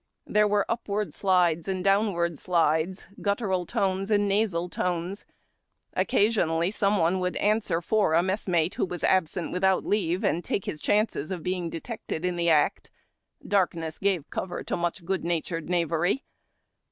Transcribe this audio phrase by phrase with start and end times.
[0.25, 5.25] There were upward slides and downward slides, guttural tones and nasal tones.
[5.93, 10.65] Occasionally, some one would answer for a messmate, who was absent ^vithout leave, and take
[10.65, 12.89] his chances of being detected in the act.
[13.47, 16.23] Darkness gave cover to much good natured knavery.